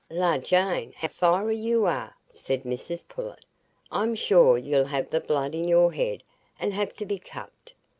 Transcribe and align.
"La, 0.09 0.39
Jane, 0.39 0.93
how 0.97 1.09
fiery 1.09 1.55
you 1.55 1.85
are!" 1.85 2.15
said 2.31 2.63
Mrs 2.63 3.07
Pullet. 3.07 3.45
"I'm 3.91 4.15
sure 4.15 4.57
you'll 4.57 4.85
have 4.85 5.11
the 5.11 5.21
blood 5.21 5.53
in 5.53 5.67
your 5.67 5.91
head, 5.93 6.23
and 6.59 6.73
have 6.73 6.95
to 6.95 7.05
be 7.05 7.19
cupped. 7.19 7.73